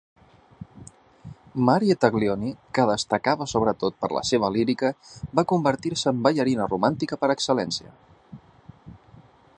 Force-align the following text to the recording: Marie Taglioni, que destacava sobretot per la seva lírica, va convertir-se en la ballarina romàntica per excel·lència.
Marie 1.67 1.95
Taglioni, 2.05 2.49
que 2.77 2.87
destacava 2.91 3.47
sobretot 3.53 3.99
per 4.05 4.11
la 4.17 4.25
seva 4.31 4.51
lírica, 4.57 4.93
va 5.41 5.47
convertir-se 5.55 6.11
en 6.15 6.19
la 6.21 6.27
ballarina 6.31 6.69
romàntica 6.75 7.21
per 7.25 7.31
excel·lència. 7.37 7.97